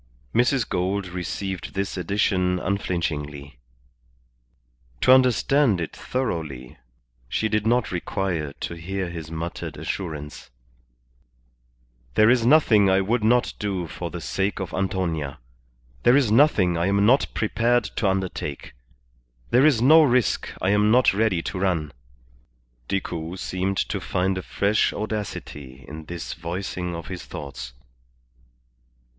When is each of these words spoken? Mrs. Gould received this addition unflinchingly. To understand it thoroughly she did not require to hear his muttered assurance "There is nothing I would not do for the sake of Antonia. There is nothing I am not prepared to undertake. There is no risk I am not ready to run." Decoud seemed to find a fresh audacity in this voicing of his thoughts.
Mrs. 0.33 0.67
Gould 0.67 1.07
received 1.09 1.75
this 1.75 1.95
addition 1.95 2.57
unflinchingly. 2.57 3.59
To 5.01 5.11
understand 5.11 5.79
it 5.79 5.95
thoroughly 5.95 6.79
she 7.29 7.47
did 7.47 7.67
not 7.67 7.91
require 7.91 8.51
to 8.61 8.73
hear 8.73 9.11
his 9.11 9.29
muttered 9.29 9.77
assurance 9.77 10.49
"There 12.15 12.31
is 12.31 12.43
nothing 12.47 12.89
I 12.89 13.01
would 13.01 13.23
not 13.23 13.53
do 13.59 13.85
for 13.85 14.09
the 14.09 14.21
sake 14.21 14.59
of 14.59 14.73
Antonia. 14.73 15.37
There 16.01 16.17
is 16.17 16.31
nothing 16.31 16.79
I 16.79 16.87
am 16.87 17.05
not 17.05 17.27
prepared 17.35 17.83
to 17.97 18.07
undertake. 18.07 18.73
There 19.51 19.67
is 19.67 19.83
no 19.83 20.01
risk 20.01 20.51
I 20.63 20.71
am 20.71 20.89
not 20.89 21.13
ready 21.13 21.43
to 21.43 21.59
run." 21.59 21.91
Decoud 22.87 23.37
seemed 23.37 23.77
to 23.77 24.01
find 24.01 24.35
a 24.35 24.41
fresh 24.41 24.91
audacity 24.93 25.85
in 25.87 26.05
this 26.05 26.33
voicing 26.33 26.95
of 26.95 27.05
his 27.05 27.23
thoughts. 27.23 27.73